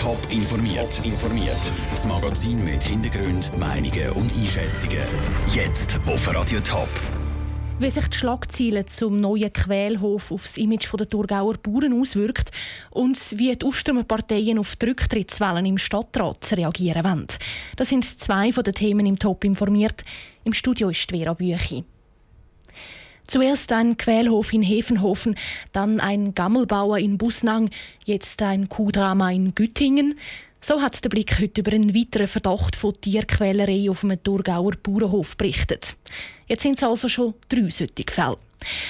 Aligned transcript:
Top 0.00 0.18
informiert. 0.30 0.98
informiert. 1.04 1.72
Das 1.90 2.06
Magazin 2.06 2.64
mit 2.64 2.82
Hintergrund, 2.82 3.54
Meinungen 3.58 4.10
und 4.12 4.32
Einschätzungen. 4.32 5.04
Jetzt 5.52 6.00
auf 6.06 6.34
Radio 6.34 6.58
Top. 6.60 6.88
Wie 7.78 7.90
sich 7.90 8.08
die 8.08 8.16
Schlagzeilen 8.16 8.86
zum 8.88 9.20
neuen 9.20 9.52
Quälhof 9.52 10.32
auf 10.32 10.44
das 10.44 10.56
Image 10.56 10.90
der 10.90 11.06
Thurgauer 11.06 11.58
Bauern 11.58 12.00
auswirkt 12.00 12.50
und 12.90 13.18
wie 13.36 13.54
die 13.54 13.66
Uströmer 13.66 14.04
Parteien 14.04 14.58
auf 14.58 14.74
die 14.76 14.86
Rücktrittswellen 14.86 15.66
im 15.66 15.76
Stadtrat 15.76 16.50
reagieren 16.52 17.04
wollen. 17.04 17.26
Das 17.76 17.90
sind 17.90 18.06
zwei 18.06 18.52
von 18.52 18.64
den 18.64 18.72
Themen 18.72 19.04
im 19.04 19.18
Top 19.18 19.44
informiert. 19.44 20.02
Im 20.44 20.54
Studio 20.54 20.88
ist 20.88 21.10
Vera 21.10 21.34
Büchi. 21.34 21.84
Zuerst 23.26 23.72
ein 23.72 23.96
Quälhof 23.96 24.52
in 24.52 24.62
Hefenhofen, 24.62 25.36
dann 25.72 26.00
ein 26.00 26.34
Gammelbauer 26.34 26.98
in 26.98 27.18
Busnang, 27.18 27.70
jetzt 28.04 28.42
ein 28.42 28.68
Kuhdrama 28.68 29.30
in 29.30 29.54
Güttingen. 29.54 30.14
So 30.60 30.82
hat 30.82 31.02
der 31.02 31.08
Blick 31.08 31.40
heute 31.40 31.62
über 31.62 31.72
einen 31.72 31.94
weiteren 31.94 32.26
Verdacht 32.26 32.76
von 32.76 32.92
Tierquälerei 32.92 33.88
auf 33.88 34.04
einem 34.04 34.22
Thurgauer 34.22 34.72
Bauernhof 34.82 35.36
berichtet. 35.36 35.96
Jetzt 36.48 36.62
sind 36.62 36.76
es 36.76 36.82
also 36.82 37.08
schon 37.08 37.34
drei 37.48 37.70
solche 37.70 38.04
Fälle. 38.10 38.36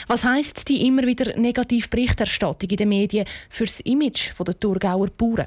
Was 0.08 0.24
heisst 0.24 0.68
die 0.68 0.86
immer 0.86 1.06
wieder 1.06 1.38
negative 1.38 1.88
Berichterstattung 1.88 2.70
in 2.70 2.76
den 2.76 2.88
Medien 2.88 3.26
für 3.48 3.64
das 3.64 3.80
Image 3.80 4.30
der 4.38 4.58
Thurgauer 4.58 5.08
Bauern? 5.16 5.46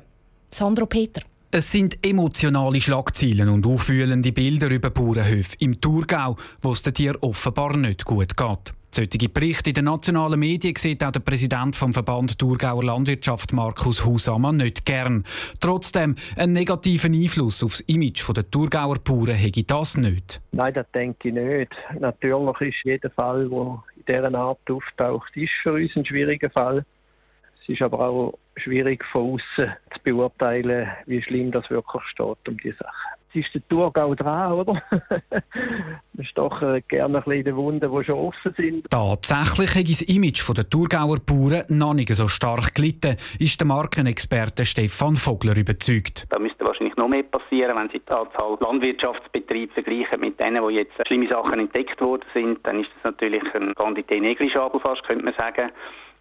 Sandro 0.50 0.86
Peter. 0.86 1.22
Es 1.52 1.72
sind 1.72 1.98
emotionale 2.04 2.82
Schlagzeilen 2.82 3.50
und 3.50 3.68
auffühlende 3.68 4.32
Bilder 4.32 4.70
über 4.70 4.90
Bauernhöfe 4.90 5.56
im 5.60 5.80
Thurgau, 5.80 6.38
wo 6.62 6.72
es 6.72 6.82
den 6.82 6.94
Tieren 6.94 7.18
offenbar 7.22 7.78
nicht 7.78 8.06
gut 8.06 8.36
geht. 8.36 8.74
Solche 8.96 9.28
Berichte 9.28 9.72
in 9.72 9.74
den 9.74 9.86
nationalen 9.86 10.40
Medien 10.40 10.76
sieht 10.76 11.04
auch 11.04 11.10
der 11.12 11.20
Präsident 11.20 11.76
vom 11.76 11.94
Verband 11.94 12.38
Thurgauer 12.38 12.84
Landwirtschaft 12.84 13.52
Markus 13.52 14.06
Husamann 14.06 14.58
nicht 14.58 14.86
gern. 14.86 15.26
Trotzdem, 15.60 16.14
einen 16.38 16.54
negativen 16.54 17.16
Einfluss 17.16 17.64
auf 17.64 17.72
das 17.72 17.80
Image 17.88 18.24
der 18.36 18.52
Thurgauer 18.52 19.00
Bauern 19.00 19.34
hätte 19.34 19.64
das 19.64 19.98
nicht. 19.98 20.42
Nein, 20.52 20.76
das 20.76 20.86
denke 20.92 21.30
ich 21.30 21.34
nicht. 21.34 21.76
Natürlich 22.00 22.76
ist 22.76 22.86
jeder 22.86 23.10
Fall, 23.10 23.50
der 24.08 24.26
in 24.26 24.26
dieser 24.28 24.40
Art 24.40 24.70
auftaucht, 24.70 25.36
ist 25.38 25.54
für 25.54 25.74
uns 25.74 25.96
ein 25.96 26.06
schwieriger 26.06 26.52
Fall. 26.52 26.86
Es 27.64 27.70
ist 27.70 27.82
aber 27.82 28.00
auch 28.00 28.38
schwierig 28.58 29.04
von 29.06 29.34
außen 29.34 29.74
zu 29.92 30.00
beurteilen, 30.04 30.88
wie 31.08 31.20
schlimm 31.20 31.50
das 31.50 31.68
wirklich 31.72 32.04
steht 32.04 32.48
um 32.48 32.58
die 32.58 32.74
Sache 32.74 33.23
ist 33.36 33.54
der 33.54 33.68
Thurgau 33.68 34.16
dran, 34.16 34.54
oder? 34.54 34.82
Man 36.14 36.26
stochert 36.26 36.88
gerne 36.90 37.18
ein 37.18 37.24
bisschen 37.24 37.40
in 37.40 37.46
den 37.46 37.56
Wunden, 37.56 37.92
die 37.92 38.04
schon 38.04 38.16
offen 38.16 38.54
sind. 38.56 38.90
Tatsächlich 38.90 39.76
hat 39.76 39.90
das 39.90 40.02
Image 40.04 40.44
der 40.56 40.70
Thurgauer 40.70 41.18
Bauern 41.20 41.64
noch 41.70 41.94
nicht 41.94 42.14
so 42.16 42.28
stark 42.28 42.76
gelitten, 42.76 43.18
ist 43.40 43.60
der 43.60 43.68
Markenexperte 43.68 44.66
Stefan 44.66 45.16
Vogler 45.16 45.58
überzeugt. 45.58 46.26
Da 46.30 46.40
müsste 46.40 46.66
wahrscheinlich 46.66 46.96
noch 46.98 47.08
mehr 47.08 47.24
passieren, 47.24 47.76
wenn 47.78 47.90
Sie 47.90 48.00
die 48.00 48.12
Anzahl 48.12 48.58
Landwirtschaftsbetriebe 48.60 49.74
vergleichen 49.74 50.20
mit 50.20 50.40
denen, 50.40 50.68
die 50.68 50.76
jetzt 50.76 50.94
schlimme 51.08 51.28
Sachen 51.28 51.60
entdeckt 51.60 52.00
worden 52.02 52.26
sind. 52.34 52.60
Dann 52.64 52.82
ist 52.82 52.90
das 52.96 53.12
natürlich 53.12 53.44
ein 53.56 53.74
Quantität 53.76 54.22
negligible 54.22 54.80
fast, 54.80 55.04
könnte 55.04 55.26
man 55.26 55.34
sagen. 55.34 55.72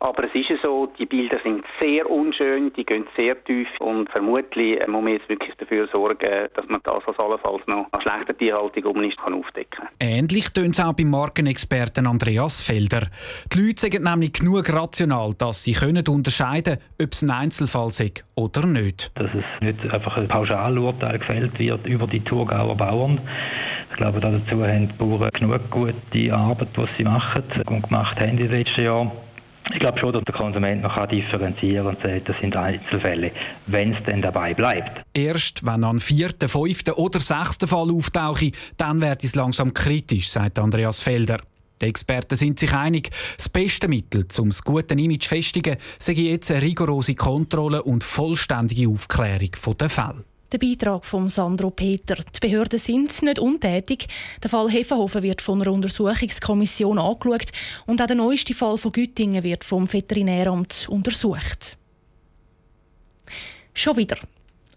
Aber 0.02 0.24
es 0.24 0.34
ist 0.34 0.48
ja 0.48 0.56
so, 0.60 0.88
die 0.98 1.06
Bilder 1.06 1.38
sind 1.44 1.64
sehr 1.80 2.10
unschön, 2.10 2.72
die 2.72 2.84
gehen 2.84 3.06
sehr 3.16 3.42
tief 3.44 3.68
und 3.78 4.10
vermutlich 4.10 4.76
muss 4.88 5.04
man 5.04 5.12
jetzt 5.12 5.28
wirklich 5.28 5.54
dafür 5.54 5.86
sorgen, 5.86 6.48
dass 6.54 6.66
man 6.68 6.80
das, 6.82 7.04
was 7.06 7.16
allenfalls 7.20 7.64
noch 7.68 7.86
an 7.92 8.00
schlechter 8.00 8.36
Tierhaltung 8.36 8.84
um 8.96 9.02
ist, 9.04 9.16
kann 9.16 9.32
aufdecken 9.32 9.86
Ähnlich 10.00 10.48
tönt 10.50 10.74
es 10.74 10.80
auch 10.80 10.92
beim 10.92 11.08
Markenexperten 11.08 12.08
Andreas 12.08 12.60
Felder. 12.60 13.06
Die 13.52 13.60
Leute 13.60 13.82
sagen 13.82 14.02
nämlich 14.02 14.32
genug 14.32 14.72
rational, 14.72 15.34
dass 15.34 15.62
sie 15.62 15.74
können 15.74 16.04
unterscheiden 16.08 16.78
können, 16.78 17.06
ob 17.06 17.12
es 17.12 17.22
ein 17.22 17.30
Einzelfall 17.30 17.88
ist 17.90 18.24
oder 18.34 18.66
nicht. 18.66 19.12
Dass 19.14 19.30
es 19.32 19.44
nicht 19.60 19.82
einfach 19.84 20.16
ein 20.16 20.26
Pauschalurteil 20.26 21.20
gefällt 21.20 21.56
wird 21.60 21.86
über 21.86 22.08
die 22.08 22.24
Thurgauer 22.24 22.76
Bauern. 22.76 23.20
Ich 23.92 23.96
glaube, 23.98 24.18
dazu 24.18 24.66
haben 24.66 24.88
die 24.88 24.94
Bauern 24.98 25.30
genug 25.32 25.70
gute 25.70 26.34
Arbeit, 26.34 26.68
die 26.76 26.86
sie 26.98 27.04
machen 27.04 27.44
und 27.66 27.82
gemacht 27.82 28.18
haben 28.18 28.30
in 28.30 28.36
den 28.38 28.50
letzten 28.50 28.82
Jahren. 28.82 29.12
Ich 29.70 29.78
glaube 29.78 29.98
schon, 29.98 30.12
dass 30.12 30.24
der 30.24 30.34
Konsument 30.34 30.82
noch 30.82 31.06
differenzieren 31.06 31.86
und 31.86 32.00
sagt, 32.02 32.28
das 32.28 32.36
sind 32.40 32.56
Einzelfälle, 32.56 33.30
wenn 33.66 33.94
es 33.94 34.02
denn 34.04 34.20
dabei 34.20 34.54
bleibt. 34.54 35.02
Erst 35.14 35.64
wenn 35.64 35.84
an 35.84 36.00
vierten, 36.00 36.48
fünften 36.48 36.94
oder 36.94 37.20
sechsten 37.20 37.68
Fall 37.68 37.90
auftauche, 37.90 38.50
dann 38.76 39.00
wird 39.00 39.22
es 39.24 39.34
langsam 39.34 39.72
kritisch, 39.72 40.28
sagt 40.30 40.58
Andreas 40.58 41.00
Felder. 41.00 41.38
Die 41.80 41.86
Experten 41.86 42.36
sind 42.36 42.58
sich 42.60 42.72
einig, 42.72 43.10
das 43.36 43.48
beste 43.48 43.88
Mittel, 43.88 44.26
um 44.38 44.50
das 44.50 44.62
gute 44.62 44.94
Image 44.94 45.24
zu 45.24 45.30
festigen, 45.30 45.76
sei 45.98 46.12
jetzt 46.12 46.50
eine 46.50 46.62
rigorose 46.62 47.14
Kontrolle 47.14 47.82
und 47.82 48.04
vollständige 48.04 48.88
Aufklärung 48.88 49.50
der 49.78 49.88
Fälle. 49.88 50.24
Der 50.52 50.58
Beitrag 50.58 51.06
von 51.06 51.30
Sandro 51.30 51.70
Peter. 51.70 52.14
Die 52.14 52.40
Behörden 52.40 52.78
sind 52.78 53.22
nicht 53.22 53.38
untätig. 53.38 54.06
Der 54.42 54.50
Fall 54.50 54.68
Hefenhofen 54.70 55.22
wird 55.22 55.40
von 55.40 55.62
einer 55.62 55.72
Untersuchungskommission 55.72 56.98
angeschaut 56.98 57.50
und 57.86 58.02
auch 58.02 58.06
der 58.06 58.16
neueste 58.16 58.52
Fall 58.52 58.76
von 58.76 58.92
Güttingen 58.92 59.42
wird 59.42 59.64
vom 59.64 59.90
Veterinäramt 59.90 60.88
untersucht. 60.90 61.78
Schon 63.72 63.96
wieder. 63.96 64.18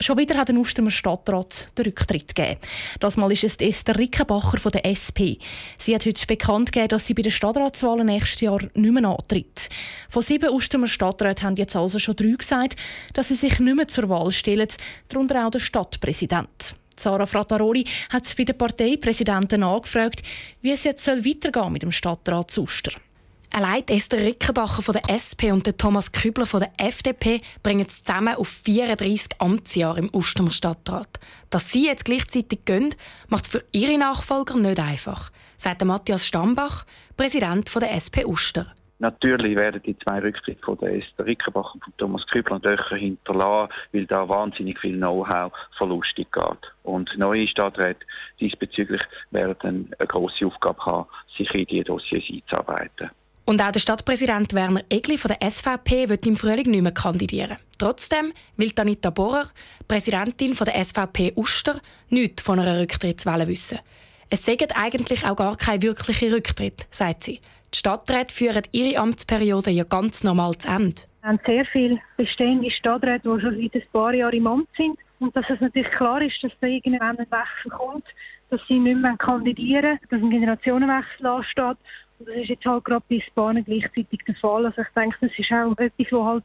Schon 0.02 0.18
wieder 0.18 0.38
hat 0.38 0.50
ein 0.50 0.58
Ustermer 0.58 0.92
Stadtrat 0.92 1.70
den 1.78 1.86
Rücktritt 1.86 2.36
gegeben. 2.36 2.60
Das 3.00 3.16
Mal 3.16 3.32
ist 3.32 3.46
es 3.46 3.56
Esther 3.56 3.98
Rickenbacher 3.98 4.58
von 4.58 4.72
der 4.72 4.86
SP. 4.86 5.40
Sie 5.80 5.96
hat 5.96 6.06
heute 6.06 6.28
bekannt 6.28 6.74
gegeben, 6.74 6.90
dass 6.90 7.08
sie 7.08 7.14
bei 7.14 7.22
den 7.22 7.32
Stadtratswahlen 7.32 8.08
nächstes 8.08 8.42
Jahr 8.42 8.60
nicht 8.74 8.78
mehr 8.78 9.10
antritt. 9.10 9.70
Von 10.10 10.22
sieben 10.22 10.50
Ustermer 10.50 10.88
Stadträten 10.88 11.44
haben 11.44 11.56
jetzt 11.56 11.78
also 11.78 11.98
schon 11.98 12.18
drei 12.18 12.36
gesagt, 12.38 12.76
dass 13.14 13.30
sie 13.30 13.36
sich 13.36 13.58
nicht 13.60 13.76
mehr 13.76 13.88
zur 13.88 14.10
Wahl 14.10 14.32
stellen, 14.32 14.68
darunter 15.08 15.48
auch 15.48 15.52
der 15.52 15.60
Stadtpräsident. 15.60 16.76
Sarah 16.98 17.26
Frattaroli 17.26 17.86
hat 18.10 18.36
bei 18.38 18.44
den 18.44 18.58
Parteipräsidenten 18.58 19.64
angefragt, 19.64 20.24
wie 20.62 20.72
es 20.72 20.84
jetzt 20.84 21.08
weitergehen 21.08 21.72
mit 21.72 21.84
dem 21.84 21.92
Stadtrat 21.94 22.58
Uster. 22.58 22.92
Allein 23.52 23.84
Esther 23.88 24.20
Rickenbacher 24.20 24.82
von 24.82 24.94
der 24.94 25.10
SP 25.10 25.52
und 25.52 25.66
der 25.66 25.78
Thomas 25.78 26.12
Kübler 26.12 26.46
von 26.46 26.60
der 26.60 26.72
FDP 26.78 27.42
bringen 27.64 27.86
es 27.88 28.04
zusammen 28.04 28.36
auf 28.36 28.48
34 28.48 29.40
Amtsjahre 29.40 30.00
im 30.00 30.10
Ustermer 30.14 30.52
Stadtrat. 30.52 31.20
Dass 31.50 31.72
sie 31.72 31.86
jetzt 31.86 32.06
gleichzeitig 32.06 32.66
gehen, 32.66 32.94
macht 33.28 33.46
es 33.46 33.52
für 33.52 33.64
ihre 33.72 33.98
Nachfolger 33.98 34.56
nicht 34.56 34.80
einfach, 34.80 35.32
sagt 35.58 35.84
Matthias 35.86 36.26
Stambach, 36.26 36.86
Präsident 37.16 37.74
der 37.76 37.94
SP 37.96 38.26
Uster. 38.26 38.76
Natürlich 39.00 39.56
werden 39.58 39.82
die 39.84 39.98
zwei 40.00 40.20
Rücktritte 40.20 40.64
von 40.64 40.78
der 40.78 40.96
Esther 40.96 41.26
Rickenbach 41.26 41.74
und 41.74 41.84
von 41.84 41.94
Thomas 41.98 42.26
Kübler 42.28 42.60
Löcher 42.64 42.96
hinterlassen, 42.96 43.74
weil 43.92 44.06
da 44.06 44.28
wahnsinnig 44.28 44.80
viel 44.80 44.96
Know-how 44.96 45.52
verlustig 45.78 46.32
geht. 46.32 46.74
Und 46.84 47.18
neue 47.18 47.48
Stadträte 47.48 48.06
diesbezüglich 48.40 49.02
werden 49.32 49.94
eine 49.98 50.08
grosse 50.08 50.46
Aufgabe 50.46 50.86
haben, 50.86 51.10
sich 51.38 51.54
in 51.54 51.66
diese 51.66 51.84
Dossiers 51.84 52.24
einzuarbeiten. 52.32 53.12
Und 53.48 53.62
auch 53.62 53.72
der 53.72 53.80
Stadtpräsident 53.80 54.54
Werner 54.54 54.84
Egli 54.90 55.20
von 55.20 55.30
der 55.30 55.52
SVP 55.52 56.10
wird 56.10 56.26
im 56.26 56.36
Frühling 56.36 56.72
nicht 56.72 56.82
mehr 56.82 56.92
kandidieren. 56.92 57.58
Trotzdem 57.78 58.34
will 58.58 58.74
Anita 58.76 59.12
Bohrer, 59.12 59.46
Präsidentin 59.88 60.56
von 60.56 60.66
der 60.66 60.84
SVP 60.84 61.34
Uster, 61.36 61.80
nichts 62.10 62.42
von 62.42 62.60
einer 62.60 62.80
Rücktrittswelle 62.80 63.48
wissen. 63.48 63.78
Es 64.32 64.44
sagt 64.46 64.76
eigentlich 64.76 65.26
auch 65.28 65.36
gar 65.36 65.58
kein 65.58 65.84
wirklicher 65.84 66.36
Rücktritt, 66.36 66.88
sagt 66.90 67.24
sie. 67.24 67.40
Die 67.72 67.78
Stadträte 67.78 68.34
führen 68.34 68.64
ihre 68.72 69.00
Amtsperiode 69.00 69.70
ja 69.70 69.84
ganz 69.84 70.24
normal 70.24 70.58
zu 70.58 70.68
Ende. 70.68 71.04
Wir 71.22 71.30
haben 71.30 71.40
sehr 71.46 71.66
viele 71.66 72.00
bestehende 72.18 72.72
Stadträte, 72.72 73.30
die 73.30 73.42
schon 73.42 73.62
seit 73.62 73.76
ein 73.76 73.84
paar 73.94 74.14
Jahren 74.16 74.34
im 74.34 74.48
Amt 74.48 74.70
sind. 74.76 74.98
Und 75.20 75.36
dass 75.36 75.50
es 75.50 75.62
natürlich 75.62 75.92
klar 75.92 76.22
ist, 76.22 76.44
dass 76.44 76.52
da 76.60 76.68
irgendwann 76.68 77.18
ein 77.18 77.28
Wechsel 77.30 77.72
kommt, 77.72 78.06
dass 78.50 78.62
sie 78.68 78.80
nicht 78.80 78.98
mehr 78.98 79.18
kandidieren, 79.18 80.00
dass 80.10 80.22
ein 80.22 80.30
Generationenwechsel 80.30 81.26
ansteht 81.26 81.78
das 82.20 82.36
ist 82.36 82.50
jetzt 82.50 82.66
halt 82.66 82.86
gerade 82.86 83.04
bei 83.10 83.20
Spanien 83.20 83.66
gleichzeitig 83.66 84.20
der 84.28 84.36
Fall. 84.36 84.66
Also 84.66 84.82
ich 84.82 84.88
denke, 84.96 85.18
das 85.22 85.38
ist 85.38 85.52
auch 85.52 85.78
etwas, 85.78 86.12
was 86.12 86.26
halt 86.26 86.44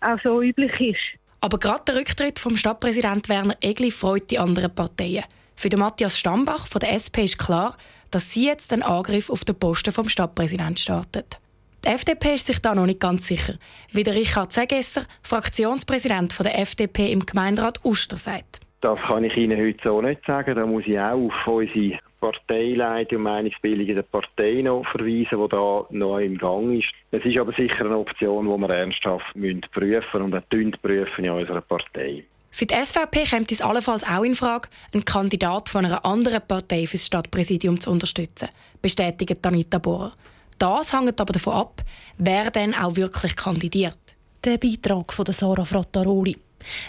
auch 0.00 0.20
so 0.22 0.42
üblich 0.42 0.80
ist. 0.80 1.20
Aber 1.40 1.58
gerade 1.58 1.84
der 1.86 1.96
Rücktritt 1.96 2.38
vom 2.38 2.56
Stadtpräsident 2.56 3.28
Werner 3.28 3.56
Egli 3.60 3.90
freut 3.90 4.30
die 4.30 4.38
anderen 4.38 4.74
Parteien. 4.74 5.24
Für 5.56 5.68
den 5.68 5.80
Matthias 5.80 6.18
Stambach 6.18 6.66
von 6.66 6.80
der 6.80 6.92
SP 7.00 7.24
ist 7.24 7.38
klar, 7.38 7.76
dass 8.10 8.30
sie 8.30 8.46
jetzt 8.46 8.72
den 8.72 8.82
Angriff 8.82 9.30
auf 9.30 9.44
den 9.44 9.58
Posten 9.58 9.92
vom 9.92 10.08
Stadtpräsident 10.08 10.78
startet. 10.78 11.38
Die 11.84 11.88
FDP 11.88 12.34
ist 12.34 12.46
sich 12.46 12.58
da 12.58 12.74
noch 12.74 12.84
nicht 12.84 13.00
ganz 13.00 13.26
sicher, 13.26 13.54
wie 13.92 14.02
der 14.02 14.14
Richard 14.14 14.52
Segesser, 14.52 15.04
Fraktionspräsident 15.22 16.38
der 16.38 16.58
FDP 16.58 17.10
im 17.10 17.24
Gemeinderat 17.24 17.82
Uster, 17.84 18.16
sagt. 18.16 18.60
Das 18.80 18.98
kann 19.00 19.24
ich 19.24 19.36
Ihnen 19.36 19.60
heute 19.60 19.78
so 19.82 20.00
nicht 20.00 20.24
sagen. 20.24 20.54
Da 20.54 20.64
muss 20.64 20.86
ich 20.86 20.98
auch 20.98 21.26
auf 21.26 21.46
unsere 21.46 21.98
Parteileitung 22.20 23.18
und 23.18 23.24
Meinungsbildung 23.24 23.86
in 23.86 23.94
der 23.94 24.02
Partei 24.02 24.62
noch 24.62 24.86
verweisen, 24.86 25.38
die 25.38 25.48
da 25.48 25.86
noch 25.90 26.18
im 26.18 26.38
Gang 26.38 26.78
ist. 26.78 26.92
Es 27.10 27.24
ist 27.24 27.38
aber 27.38 27.52
sicher 27.52 27.84
eine 27.84 27.98
Option, 27.98 28.46
die 28.46 28.58
wir 28.58 28.70
ernsthaft 28.70 29.36
müssen 29.36 29.62
prüfen 29.72 30.22
und 30.22 30.34
auch 30.34 30.48
prüfen 30.48 31.24
in 31.24 31.30
unserer 31.30 31.60
Partei. 31.60 32.24
Für 32.50 32.66
die 32.66 32.74
SVP 32.74 33.24
kommt 33.30 33.52
es 33.52 33.60
allenfalls 33.60 34.02
auch 34.02 34.24
in 34.24 34.34
Frage, 34.34 34.68
einen 34.92 35.04
Kandidat 35.04 35.68
von 35.68 35.84
einer 35.84 36.04
anderen 36.04 36.42
Partei 36.46 36.86
für 36.86 36.96
das 36.96 37.06
Stadtpräsidium 37.06 37.80
zu 37.80 37.90
unterstützen, 37.90 38.48
bestätigt 38.82 39.46
Anita 39.46 39.78
Bohrer. 39.78 40.12
Das 40.58 40.92
hängt 40.92 41.20
aber 41.20 41.32
davon 41.32 41.54
ab, 41.54 41.82
wer 42.18 42.50
denn 42.50 42.74
auch 42.74 42.96
wirklich 42.96 43.36
kandidiert. 43.36 43.96
Der 44.42 44.56
Beitrag 44.56 45.12
von 45.12 45.26
Sarah 45.26 45.66
Frattaroli. 45.66 46.34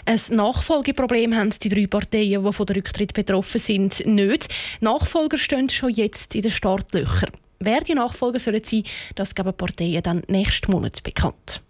Ein 0.06 0.20
Nachfolgeproblem 0.30 1.36
haben 1.36 1.50
die 1.50 1.68
drei 1.68 1.86
Parteien, 1.86 2.42
die 2.42 2.52
von 2.52 2.64
der 2.64 2.76
Rücktritt 2.76 3.12
betroffen 3.12 3.60
sind, 3.60 4.06
nicht. 4.06 4.48
Nachfolger 4.80 5.36
stehen 5.36 5.68
schon 5.68 5.90
jetzt 5.90 6.34
in 6.34 6.40
den 6.40 6.50
Startlöchern. 6.50 7.32
Wer 7.60 7.80
die 7.80 7.94
Nachfolger 7.94 8.38
sollen 8.38 8.64
sein, 8.64 8.84
das 9.16 9.34
geben 9.34 9.52
Parteien 9.52 10.02
dann 10.02 10.22
nächsten 10.28 10.70
Monat 10.70 11.02
bekannt. 11.02 11.60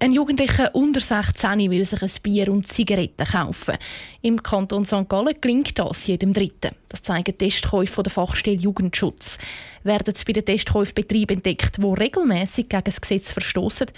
Ein 0.00 0.12
Jugendlicher 0.12 0.72
unter 0.76 1.00
16 1.00 1.72
will 1.72 1.84
sich 1.84 2.00
ein 2.00 2.22
Bier 2.22 2.52
und 2.52 2.68
Zigaretten 2.68 3.26
kaufen. 3.26 3.74
Im 4.22 4.40
Kanton 4.40 4.86
St. 4.86 5.08
Gallen 5.08 5.34
gelingt 5.40 5.76
das 5.76 6.06
jedem 6.06 6.32
Dritten. 6.32 6.76
Das 6.88 7.02
zeigen 7.02 7.36
Testkäufe 7.36 8.04
der 8.04 8.12
Fachstelle 8.12 8.58
Jugendschutz. 8.58 9.38
Werden 9.82 10.14
bei 10.24 10.32
den 10.32 10.44
Testkäufen 10.44 10.94
Betriebe 10.94 11.34
entdeckt, 11.34 11.78
die 11.78 11.82
regelmäßig 11.82 12.68
gegen 12.68 12.84
das 12.84 13.00
Gesetz 13.00 13.32
verstoßen, 13.32 13.88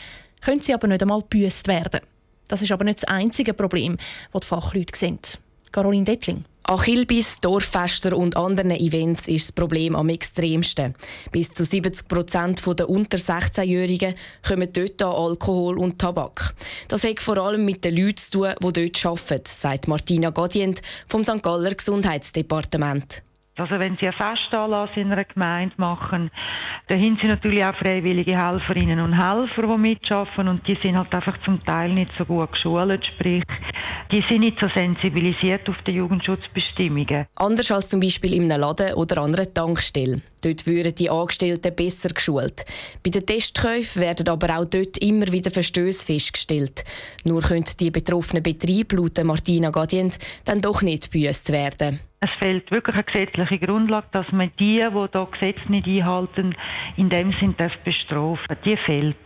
können 0.40 0.62
sie 0.62 0.72
aber 0.72 0.88
nicht 0.88 1.02
einmal 1.02 1.20
gebüßt 1.20 1.68
werden. 1.68 2.00
Das 2.48 2.62
ist 2.62 2.72
aber 2.72 2.84
nicht 2.84 3.02
das 3.02 3.08
einzige 3.08 3.52
Problem, 3.52 3.98
das 4.32 4.40
die 4.40 4.46
Fachleute 4.46 4.98
sehen. 4.98 5.18
Caroline 5.70 6.04
Dettling. 6.04 6.44
An 6.62 6.78
Dorffester 7.40 8.16
und 8.16 8.36
anderen 8.36 8.70
Events 8.70 9.26
ist 9.26 9.48
das 9.48 9.52
Problem 9.52 9.96
am 9.96 10.08
extremsten. 10.08 10.94
Bis 11.32 11.52
zu 11.52 11.64
70 11.64 12.06
Prozent 12.06 12.62
der 12.66 12.88
unter 12.88 13.18
16-Jährigen 13.18 14.14
kommen 14.46 14.72
dort 14.72 15.02
an 15.02 15.08
Alkohol 15.08 15.78
und 15.78 15.98
Tabak. 15.98 16.54
Das 16.88 17.02
hat 17.02 17.20
vor 17.20 17.38
allem 17.38 17.64
mit 17.64 17.84
den 17.84 17.96
Leuten 17.96 18.18
zu 18.18 18.30
tun, 18.30 18.54
die 18.62 18.90
dort 18.90 19.06
arbeiten, 19.06 19.44
sagt 19.46 19.88
Martina 19.88 20.30
Gadient 20.30 20.80
vom 21.08 21.24
St. 21.24 21.42
Galler 21.42 21.74
Gesundheitsdepartement. 21.74 23.22
Also 23.60 23.78
wenn 23.78 23.98
Sie 23.98 24.06
einen 24.06 24.14
Festanlass 24.14 24.88
in 24.96 25.12
einer 25.12 25.24
Gemeinde 25.24 25.74
machen, 25.76 26.30
dann 26.88 26.98
haben 26.98 27.18
Sie 27.20 27.26
natürlich 27.26 27.62
auch 27.62 27.74
freiwillige 27.74 28.42
Helferinnen 28.42 29.00
und 29.00 29.12
Helfer, 29.12 29.62
die 29.62 29.78
mitarbeiten 29.78 30.48
und 30.48 30.66
die 30.66 30.76
sind 30.76 30.96
halt 30.96 31.14
einfach 31.14 31.36
zum 31.44 31.62
Teil 31.62 31.92
nicht 31.92 32.10
so 32.16 32.24
gut 32.24 32.52
geschult, 32.52 33.04
sprich, 33.04 33.44
die 34.10 34.22
sind 34.22 34.40
nicht 34.40 34.58
so 34.58 34.68
sensibilisiert 34.68 35.68
auf 35.68 35.76
die 35.86 35.92
Jugendschutzbestimmungen. 35.92 37.26
Anders 37.34 37.70
als 37.70 37.90
zum 37.90 38.00
Beispiel 38.00 38.32
in 38.32 38.50
einem 38.50 38.62
Laden 38.62 38.94
oder 38.94 39.18
an 39.18 39.34
einer 39.34 39.52
Tankstelle. 39.52 40.22
Dort 40.40 40.66
würden 40.66 40.94
die 40.94 41.10
Angestellten 41.10 41.74
besser 41.74 42.08
geschult. 42.08 42.64
Bei 43.02 43.10
den 43.10 43.26
Testkäufen 43.26 44.00
werden 44.00 44.26
aber 44.28 44.58
auch 44.58 44.64
dort 44.64 44.96
immer 44.98 45.30
wieder 45.30 45.50
Verstöße 45.50 46.06
festgestellt. 46.06 46.82
Nur 47.24 47.42
können 47.42 47.66
die 47.78 47.90
betroffenen 47.90 48.42
Betriebe 48.42 48.96
laut 48.96 49.22
Martina 49.22 49.68
Gadient 49.68 50.18
dann 50.46 50.62
doch 50.62 50.80
nicht 50.80 51.10
büßt 51.10 51.52
werden. 51.52 52.00
Es 52.22 52.30
fehlt 52.38 52.70
wirklich 52.70 52.96
eine 52.96 53.04
gesetzliche 53.04 53.58
Grundlage, 53.58 54.08
dass 54.12 54.30
man 54.30 54.50
die, 54.58 54.76
die 54.76 54.90
hier 54.90 55.28
Gesetze 55.32 55.72
nicht 55.72 55.86
einhalten, 55.86 56.54
in 56.98 57.08
dem 57.08 57.32
Sinn 57.32 57.54
bestrafen 57.82 58.56
Die 58.62 58.76
fehlt. 58.76 59.16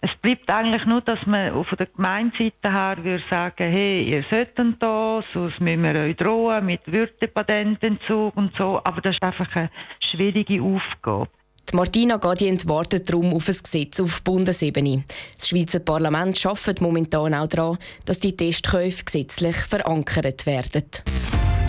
Es 0.00 0.10
bleibt 0.16 0.50
eigentlich 0.50 0.84
nur, 0.84 1.00
dass 1.00 1.24
man 1.26 1.64
von 1.64 1.78
der 1.78 1.86
Gemeindeseite 1.86 2.72
her 2.72 2.96
würde 3.00 3.22
sagen, 3.30 3.70
hey, 3.70 4.02
ihr 4.02 4.24
solltet 4.28 4.82
da, 4.82 5.22
sonst 5.32 5.60
müssen 5.60 5.84
wir 5.84 5.94
euch 5.94 6.16
drohen 6.16 6.66
mit 6.66 6.80
Würdepatententzug 6.86 8.36
und 8.36 8.54
so. 8.56 8.80
Aber 8.82 9.00
das 9.00 9.14
ist 9.14 9.22
einfach 9.22 9.54
eine 9.54 9.70
schwierige 10.00 10.60
Aufgabe. 10.60 11.30
Die 11.70 11.76
Martina 11.76 12.16
Gadient 12.16 12.66
wartet 12.66 13.08
darum 13.08 13.32
auf 13.32 13.48
ein 13.48 13.56
Gesetz 13.62 14.00
auf 14.00 14.22
Bundesebene. 14.22 15.04
Das 15.38 15.48
Schweizer 15.48 15.78
Parlament 15.78 16.44
arbeitet 16.44 16.80
momentan 16.80 17.32
auch 17.32 17.46
daran, 17.46 17.78
dass 18.04 18.18
die 18.18 18.36
Testkäufe 18.36 19.04
gesetzlich 19.04 19.56
verankert 19.56 20.46
werden. 20.46 20.84